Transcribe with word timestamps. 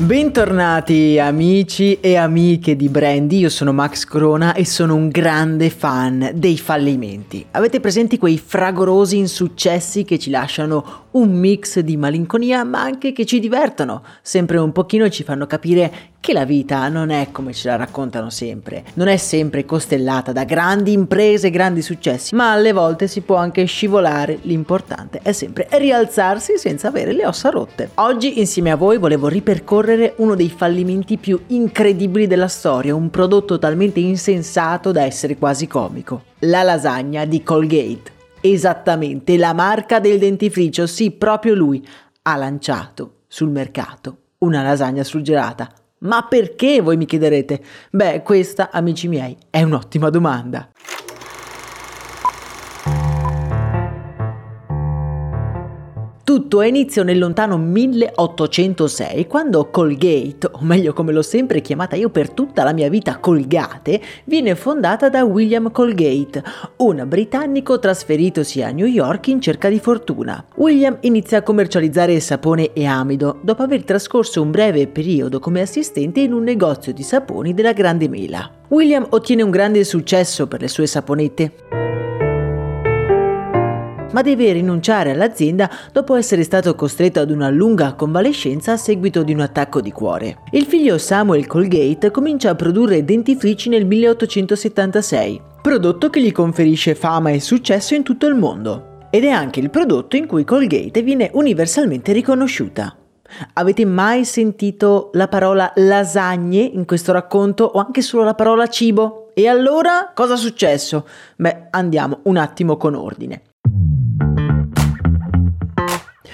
Bentornati 0.00 1.18
amici 1.18 1.98
e 1.98 2.14
amiche 2.14 2.76
di 2.76 2.88
Brandy, 2.88 3.38
io 3.38 3.48
sono 3.48 3.72
Max 3.72 4.04
Corona 4.04 4.54
e 4.54 4.64
sono 4.64 4.94
un 4.94 5.08
grande 5.08 5.70
fan 5.70 6.30
dei 6.34 6.56
fallimenti. 6.56 7.44
Avete 7.50 7.80
presenti 7.80 8.16
quei 8.16 8.38
fragorosi 8.38 9.16
insuccessi 9.16 10.04
che 10.04 10.20
ci 10.20 10.30
lasciano 10.30 11.06
un 11.12 11.30
mix 11.30 11.78
di 11.80 11.96
malinconia 11.96 12.64
ma 12.64 12.82
anche 12.82 13.12
che 13.12 13.24
ci 13.24 13.40
divertono, 13.40 14.02
sempre 14.22 14.58
un 14.58 14.72
pochino 14.72 15.08
ci 15.08 15.24
fanno 15.24 15.46
capire 15.46 16.16
che 16.20 16.32
la 16.32 16.44
vita 16.44 16.88
non 16.88 17.10
è 17.10 17.28
come 17.30 17.52
ce 17.52 17.68
la 17.68 17.76
raccontano 17.76 18.28
sempre, 18.28 18.84
non 18.94 19.08
è 19.08 19.16
sempre 19.16 19.64
costellata 19.64 20.32
da 20.32 20.44
grandi 20.44 20.92
imprese 20.92 21.46
e 21.46 21.50
grandi 21.50 21.80
successi, 21.80 22.34
ma 22.34 22.52
alle 22.52 22.72
volte 22.72 23.06
si 23.06 23.20
può 23.20 23.36
anche 23.36 23.64
scivolare, 23.64 24.38
l'importante 24.42 25.20
è 25.22 25.32
sempre 25.32 25.68
rialzarsi 25.70 26.58
senza 26.58 26.88
avere 26.88 27.12
le 27.12 27.26
ossa 27.26 27.50
rotte. 27.50 27.90
Oggi 27.94 28.38
insieme 28.40 28.70
a 28.70 28.76
voi 28.76 28.98
volevo 28.98 29.28
ripercorrere 29.28 30.14
uno 30.16 30.34
dei 30.34 30.50
fallimenti 30.50 31.16
più 31.16 31.40
incredibili 31.46 32.26
della 32.26 32.48
storia, 32.48 32.94
un 32.94 33.10
prodotto 33.10 33.58
talmente 33.58 34.00
insensato 34.00 34.92
da 34.92 35.02
essere 35.02 35.36
quasi 35.36 35.66
comico, 35.66 36.22
la 36.40 36.62
lasagna 36.62 37.24
di 37.24 37.42
Colgate. 37.42 38.17
Esattamente, 38.40 39.36
la 39.36 39.52
marca 39.52 39.98
del 39.98 40.18
dentifricio, 40.18 40.86
sì, 40.86 41.10
proprio 41.10 41.54
lui, 41.54 41.86
ha 42.22 42.36
lanciato 42.36 43.22
sul 43.26 43.50
mercato 43.50 44.18
una 44.38 44.62
lasagna 44.62 45.02
surgelata. 45.02 45.72
Ma 46.00 46.26
perché, 46.28 46.80
voi 46.80 46.96
mi 46.96 47.06
chiederete? 47.06 47.60
Beh, 47.90 48.22
questa, 48.22 48.70
amici 48.70 49.08
miei, 49.08 49.36
è 49.50 49.62
un'ottima 49.62 50.10
domanda. 50.10 50.68
Tutto 56.28 56.58
ha 56.58 56.66
inizio 56.66 57.04
nel 57.04 57.16
lontano 57.16 57.56
1806 57.56 59.26
quando 59.26 59.70
Colgate, 59.70 60.50
o 60.52 60.58
meglio 60.60 60.92
come 60.92 61.10
l'ho 61.10 61.22
sempre 61.22 61.62
chiamata 61.62 61.96
io 61.96 62.10
per 62.10 62.32
tutta 62.32 62.64
la 62.64 62.74
mia 62.74 62.90
vita 62.90 63.16
Colgate, 63.16 63.98
viene 64.24 64.54
fondata 64.54 65.08
da 65.08 65.24
William 65.24 65.70
Colgate, 65.72 66.44
un 66.76 67.02
britannico 67.08 67.78
trasferitosi 67.78 68.62
a 68.62 68.70
New 68.72 68.84
York 68.84 69.28
in 69.28 69.40
cerca 69.40 69.70
di 69.70 69.78
fortuna. 69.78 70.44
William 70.56 70.98
inizia 71.00 71.38
a 71.38 71.42
commercializzare 71.42 72.20
sapone 72.20 72.74
e 72.74 72.84
amido 72.84 73.38
dopo 73.40 73.62
aver 73.62 73.84
trascorso 73.84 74.42
un 74.42 74.50
breve 74.50 74.86
periodo 74.86 75.38
come 75.38 75.62
assistente 75.62 76.20
in 76.20 76.34
un 76.34 76.42
negozio 76.42 76.92
di 76.92 77.04
saponi 77.04 77.54
della 77.54 77.72
Grande 77.72 78.06
Mela. 78.06 78.50
William 78.68 79.06
ottiene 79.08 79.40
un 79.40 79.50
grande 79.50 79.82
successo 79.82 80.46
per 80.46 80.60
le 80.60 80.68
sue 80.68 80.86
saponette 80.86 82.07
ma 84.18 84.24
deve 84.24 84.50
rinunciare 84.50 85.12
all'azienda 85.12 85.70
dopo 85.92 86.16
essere 86.16 86.42
stato 86.42 86.74
costretto 86.74 87.20
ad 87.20 87.30
una 87.30 87.50
lunga 87.50 87.92
convalescenza 87.92 88.72
a 88.72 88.76
seguito 88.76 89.22
di 89.22 89.32
un 89.32 89.38
attacco 89.38 89.80
di 89.80 89.92
cuore. 89.92 90.38
Il 90.50 90.64
figlio 90.64 90.98
Samuel 90.98 91.46
Colgate 91.46 92.10
comincia 92.10 92.50
a 92.50 92.56
produrre 92.56 93.04
dentifrici 93.04 93.68
nel 93.68 93.86
1876, 93.86 95.40
prodotto 95.62 96.10
che 96.10 96.20
gli 96.20 96.32
conferisce 96.32 96.96
fama 96.96 97.30
e 97.30 97.38
successo 97.38 97.94
in 97.94 98.02
tutto 98.02 98.26
il 98.26 98.34
mondo. 98.34 99.06
Ed 99.10 99.22
è 99.22 99.28
anche 99.28 99.60
il 99.60 99.70
prodotto 99.70 100.16
in 100.16 100.26
cui 100.26 100.42
Colgate 100.42 101.00
viene 101.02 101.30
universalmente 101.34 102.10
riconosciuta. 102.10 102.96
Avete 103.52 103.84
mai 103.84 104.24
sentito 104.24 105.10
la 105.12 105.28
parola 105.28 105.72
lasagne 105.76 106.62
in 106.62 106.86
questo 106.86 107.12
racconto 107.12 107.62
o 107.62 107.78
anche 107.78 108.02
solo 108.02 108.24
la 108.24 108.34
parola 108.34 108.66
cibo? 108.66 109.30
E 109.32 109.46
allora 109.46 110.10
cosa 110.12 110.34
è 110.34 110.36
successo? 110.36 111.06
Beh, 111.36 111.68
andiamo 111.70 112.18
un 112.24 112.36
attimo 112.36 112.76
con 112.76 112.96
ordine. 112.96 113.42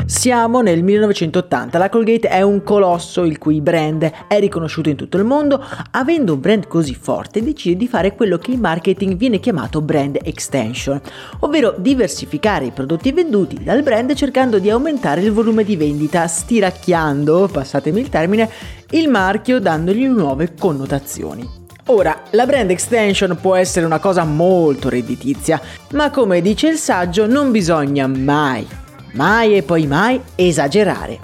Siamo 0.06 0.60
nel 0.60 0.82
1980, 0.82 1.78
la 1.78 1.88
Colgate 1.88 2.28
è 2.28 2.42
un 2.42 2.62
colosso 2.62 3.24
il 3.24 3.38
cui 3.38 3.62
brand 3.62 4.10
è 4.28 4.38
riconosciuto 4.38 4.90
in 4.90 4.96
tutto 4.96 5.16
il 5.16 5.24
mondo, 5.24 5.64
avendo 5.92 6.34
un 6.34 6.40
brand 6.40 6.66
così 6.66 6.94
forte 6.94 7.42
decide 7.42 7.76
di 7.76 7.88
fare 7.88 8.14
quello 8.14 8.36
che 8.36 8.50
in 8.50 8.60
marketing 8.60 9.16
viene 9.16 9.40
chiamato 9.40 9.80
brand 9.80 10.18
extension, 10.22 11.00
ovvero 11.40 11.74
diversificare 11.78 12.66
i 12.66 12.70
prodotti 12.70 13.12
venduti 13.12 13.64
dal 13.64 13.82
brand 13.82 14.12
cercando 14.12 14.58
di 14.58 14.68
aumentare 14.68 15.22
il 15.22 15.32
volume 15.32 15.64
di 15.64 15.74
vendita, 15.74 16.26
stiracchiando, 16.26 17.48
passatemi 17.50 18.00
il 18.00 18.10
termine, 18.10 18.50
il 18.90 19.08
marchio 19.08 19.58
dandogli 19.58 20.06
nuove 20.06 20.52
connotazioni. 20.52 21.48
Ora, 21.86 22.24
la 22.32 22.44
brand 22.44 22.70
extension 22.70 23.38
può 23.40 23.54
essere 23.54 23.86
una 23.86 24.00
cosa 24.00 24.24
molto 24.24 24.90
redditizia, 24.90 25.58
ma 25.92 26.10
come 26.10 26.42
dice 26.42 26.68
il 26.68 26.76
saggio 26.76 27.26
non 27.26 27.50
bisogna 27.50 28.06
mai 28.06 28.82
mai 29.14 29.56
e 29.56 29.62
poi 29.62 29.86
mai 29.86 30.20
esagerare. 30.34 31.18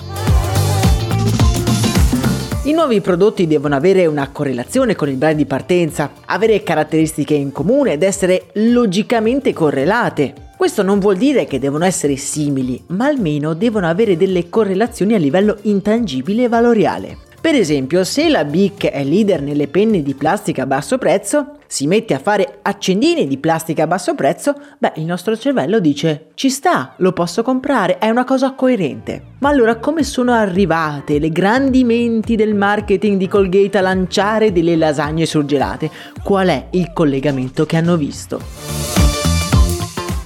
I 2.65 2.73
nuovi 2.73 3.01
prodotti 3.01 3.47
devono 3.47 3.75
avere 3.75 4.07
una 4.07 4.29
correlazione 4.31 4.95
con 4.95 5.09
il 5.09 5.17
brand 5.17 5.37
di 5.37 5.47
partenza, 5.47 6.13
avere 6.27 6.63
caratteristiche 6.63 7.35
in 7.35 7.53
comune 7.53 7.93
ed 7.93 8.03
essere 8.03 8.47
logicamente 8.55 9.53
correlate. 9.53 10.35
Questo 10.57 10.83
non 10.83 10.99
vuol 10.99 11.17
dire 11.17 11.47
che 11.47 11.59
devono 11.59 11.87
essere 11.87 12.17
simili, 12.17 12.83
ma 12.89 13.07
almeno 13.07 13.55
devono 13.55 13.89
avere 13.89 14.17
delle 14.17 14.51
correlazioni 14.51 15.15
a 15.15 15.19
livello 15.19 15.57
intangibile 15.63 16.45
e 16.45 16.49
valoriale. 16.49 17.17
Per 17.41 17.55
esempio, 17.55 18.05
se 18.05 18.29
la 18.29 18.45
BIC 18.45 18.89
è 18.89 19.03
leader 19.03 19.41
nelle 19.41 19.67
penne 19.67 20.03
di 20.03 20.15
plastica 20.15 20.65
a 20.65 20.67
basso 20.67 20.99
prezzo, 20.99 21.53
si 21.67 21.87
mette 21.87 22.13
a 22.13 22.19
fare 22.19 22.59
accendini 22.61 23.27
di 23.27 23.39
plastica 23.39 23.85
a 23.85 23.87
basso 23.87 24.15
prezzo, 24.15 24.55
beh, 24.77 24.93
il 24.97 25.07
nostro 25.07 25.35
cervello 25.35 25.81
dice 25.81 26.27
ci 26.35 26.51
sta, 26.51 26.93
lo 26.99 27.15
posso 27.15 27.43
comprare, 27.43 27.97
è 27.97 28.11
una 28.11 28.25
cosa 28.25 28.53
coerente. 28.53 29.23
Ma 29.39 29.49
allora 29.49 29.77
come 29.77 30.03
sono 30.03 30.33
arrivate 30.33 31.19
le 31.19 31.31
grandi 31.31 31.83
menti 31.83 32.37
del 32.37 32.55
marketing 32.55 33.17
di 33.17 33.27
Colgate 33.27 33.79
a 33.79 33.83
lanciare 33.83 34.53
delle 34.53 34.77
lasagne 34.77 35.25
surgelate? 35.25 35.91
Qual 36.23 36.49
è 36.49 36.67
il 36.73 36.93
collegamento 36.93 37.65
che 37.65 37.77
hanno 37.79 37.97
visto? 37.97 39.10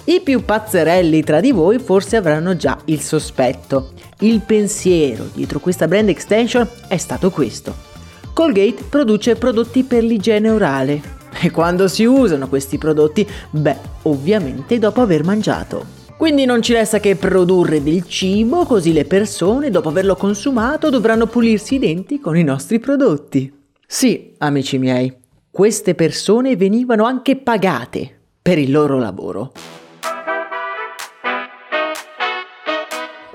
I 0.06 0.20
più 0.20 0.44
pazzerelli 0.44 1.22
tra 1.22 1.40
di 1.40 1.50
voi 1.50 1.78
forse 1.78 2.16
avranno 2.16 2.56
già 2.56 2.78
il 2.86 3.00
sospetto. 3.00 3.92
Il 4.20 4.42
pensiero 4.42 5.30
dietro 5.32 5.60
questa 5.60 5.88
brand 5.88 6.10
extension 6.10 6.68
è 6.88 6.98
stato 6.98 7.30
questo. 7.30 7.74
Colgate 8.34 8.84
produce 8.90 9.36
prodotti 9.36 9.82
per 9.82 10.04
l'igiene 10.04 10.50
orale. 10.50 11.00
E 11.40 11.50
quando 11.50 11.88
si 11.88 12.04
usano 12.04 12.48
questi 12.48 12.76
prodotti? 12.76 13.26
Beh, 13.48 13.76
ovviamente 14.02 14.78
dopo 14.78 15.00
aver 15.00 15.24
mangiato. 15.24 15.86
Quindi 16.18 16.44
non 16.44 16.60
ci 16.60 16.74
resta 16.74 17.00
che 17.00 17.16
produrre 17.16 17.82
del 17.82 18.06
cibo 18.06 18.66
così 18.66 18.92
le 18.92 19.06
persone, 19.06 19.70
dopo 19.70 19.88
averlo 19.88 20.16
consumato, 20.16 20.90
dovranno 20.90 21.26
pulirsi 21.26 21.76
i 21.76 21.78
denti 21.78 22.20
con 22.20 22.36
i 22.36 22.44
nostri 22.44 22.78
prodotti. 22.78 23.50
Sì, 23.86 24.34
amici 24.36 24.76
miei, 24.76 25.12
queste 25.50 25.94
persone 25.94 26.56
venivano 26.56 27.04
anche 27.04 27.36
pagate 27.36 28.20
per 28.42 28.58
il 28.58 28.70
loro 28.70 28.98
lavoro. 28.98 29.52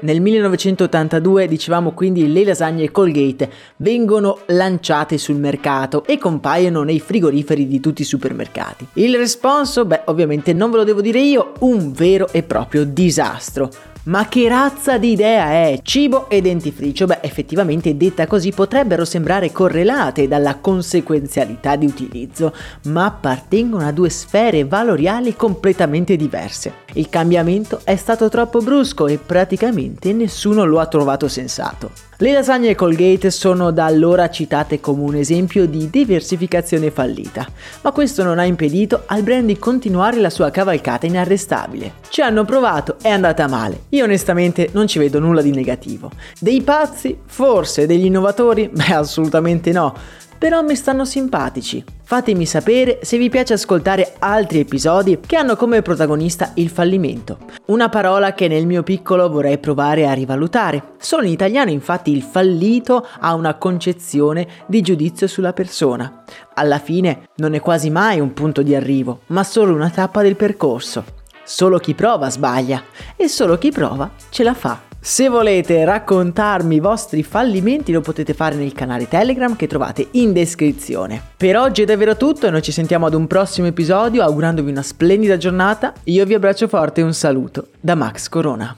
Nel 0.01 0.21
1982, 0.21 1.47
dicevamo 1.47 1.91
quindi, 1.91 2.31
le 2.31 2.43
lasagne 2.43 2.91
Colgate 2.91 3.49
vengono 3.77 4.39
lanciate 4.47 5.17
sul 5.17 5.35
mercato 5.35 6.05
e 6.05 6.17
compaiono 6.17 6.83
nei 6.83 6.99
frigoriferi 6.99 7.67
di 7.67 7.79
tutti 7.79 8.01
i 8.01 8.05
supermercati. 8.05 8.87
Il 8.93 9.17
responso, 9.17 9.85
beh, 9.85 10.03
ovviamente 10.05 10.53
non 10.53 10.71
ve 10.71 10.77
lo 10.77 10.83
devo 10.83 11.01
dire 11.01 11.19
io, 11.19 11.53
un 11.59 11.91
vero 11.91 12.29
e 12.31 12.43
proprio 12.43 12.85
disastro. 12.85 13.69
Ma 14.03 14.27
che 14.29 14.47
razza 14.47 14.97
di 14.97 15.11
idea 15.11 15.47
è? 15.47 15.79
Cibo 15.83 16.29
e 16.29 16.41
dentifricio? 16.41 17.05
Beh, 17.05 17.19
effettivamente 17.21 17.97
detta 17.97 18.27
così 18.27 18.51
potrebbero 18.51 19.03
sembrare 19.03 19.51
correlate 19.51 20.27
dalla 20.27 20.55
conseguenzialità 20.55 21.75
di 21.75 21.85
utilizzo, 21.85 22.53
ma 22.85 23.05
appartengono 23.05 23.85
a 23.85 23.91
due 23.91 24.09
sfere 24.09 24.63
valoriali 24.63 25.35
completamente 25.35 26.15
diverse. 26.15 26.85
Il 26.93 27.09
cambiamento 27.09 27.81
è 27.83 27.97
stato 27.97 28.29
troppo 28.29 28.61
brusco 28.61 29.05
e 29.07 29.17
praticamente 29.17 30.13
nessuno 30.13 30.63
lo 30.63 30.79
ha 30.79 30.87
trovato 30.87 31.27
sensato. 31.27 32.08
Le 32.21 32.33
lasagne 32.33 32.75
Colgate 32.75 33.31
sono 33.31 33.71
da 33.71 33.85
allora 33.85 34.29
citate 34.29 34.81
come 34.81 35.03
un 35.03 35.15
esempio 35.15 35.65
di 35.65 35.89
diversificazione 35.89 36.91
fallita, 36.91 37.47
ma 37.81 37.93
questo 37.93 38.23
non 38.23 38.39
ha 38.39 38.43
impedito 38.43 39.03
al 39.05 39.23
brand 39.23 39.45
di 39.45 39.57
continuare 39.57 40.19
la 40.19 40.29
sua 40.29 40.49
cavalcata 40.51 41.05
inarrestabile. 41.05 41.93
Ci 42.09 42.19
hanno 42.19 42.43
provato, 42.43 42.97
è 43.01 43.07
andata 43.07 43.47
male. 43.47 43.83
Io 43.91 44.03
onestamente 44.03 44.67
non 44.73 44.85
ci 44.85 44.99
vedo 44.99 45.19
nulla 45.19 45.41
di 45.41 45.51
negativo. 45.51 46.11
Dei 46.37 46.61
pazzi? 46.61 47.17
Forse. 47.25 47.85
Degli 47.85 48.07
innovatori? 48.07 48.67
Beh, 48.67 48.95
assolutamente 48.95 49.71
no 49.71 49.95
però 50.39 50.63
mi 50.63 50.75
stanno 50.75 51.05
simpatici. 51.05 51.83
Fatemi 52.01 52.47
sapere 52.47 52.99
se 53.03 53.19
vi 53.19 53.29
piace 53.29 53.53
ascoltare 53.53 54.15
altri 54.17 54.61
episodi 54.61 55.19
che 55.23 55.35
hanno 55.35 55.55
come 55.55 55.83
protagonista 55.83 56.53
il 56.55 56.69
fallimento. 56.69 57.37
Una 57.65 57.89
parola 57.89 58.33
che 58.33 58.47
nel 58.47 58.65
mio 58.65 58.81
piccolo 58.81 59.29
vorrei 59.29 59.59
provare 59.59 60.07
a 60.07 60.13
rivalutare. 60.13 60.93
Solo 60.97 61.27
in 61.27 61.33
italiano 61.33 61.69
infatti 61.69 62.09
il 62.11 62.23
fallito 62.23 63.05
ha 63.19 63.35
una 63.35 63.55
concezione 63.55 64.47
di 64.65 64.81
giudizio 64.81 65.27
sulla 65.27 65.53
persona. 65.53 66.23
Alla 66.55 66.79
fine 66.79 67.27
non 67.35 67.53
è 67.53 67.59
quasi 67.59 67.91
mai 67.91 68.19
un 68.19 68.33
punto 68.33 68.63
di 68.63 68.73
arrivo, 68.73 69.19
ma 69.27 69.43
solo 69.43 69.75
una 69.75 69.91
tappa 69.91 70.23
del 70.23 70.35
percorso. 70.35 71.03
Solo 71.43 71.77
chi 71.77 71.93
prova 71.93 72.29
sbaglia 72.29 72.83
e 73.15 73.27
solo 73.27 73.57
chi 73.57 73.71
prova 73.71 74.09
ce 74.29 74.43
la 74.43 74.53
fa. 74.53 74.88
Se 75.01 75.29
volete 75.29 75.85
raccontarmi 75.85 76.75
i 76.75 76.79
vostri 76.81 77.23
fallimenti 77.23 77.93
lo 77.93 78.01
potete 78.01 78.33
fare 78.33 78.55
nel 78.55 78.73
canale 78.73 79.07
Telegram 79.07 79.55
che 79.55 79.65
trovate 79.65 80.09
in 80.11 80.33
descrizione. 80.33 81.21
Per 81.37 81.57
oggi 81.57 81.83
è 81.83 81.85
davvero 81.85 82.17
tutto 82.17 82.47
e 82.47 82.49
noi 82.49 82.61
ci 82.61 82.73
sentiamo 82.73 83.05
ad 83.05 83.13
un 83.13 83.25
prossimo 83.25 83.67
episodio 83.67 84.23
augurandovi 84.23 84.69
una 84.69 84.81
splendida 84.81 85.37
giornata. 85.37 85.93
Io 86.03 86.25
vi 86.25 86.33
abbraccio 86.33 86.67
forte 86.67 86.99
e 86.99 87.05
un 87.05 87.13
saluto 87.13 87.69
da 87.79 87.95
Max 87.95 88.27
Corona. 88.27 88.75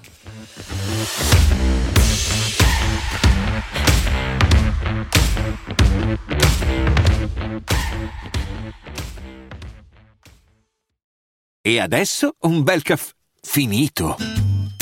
E 11.63 11.79
adesso 11.79 12.35
un 12.41 12.61
bel 12.61 12.83
caffè 12.83 13.11
finito. 13.41 14.50